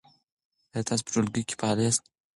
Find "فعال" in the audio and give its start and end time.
1.59-1.79